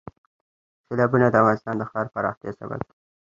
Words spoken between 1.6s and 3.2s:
د ښاري پراختیا سبب کېږي.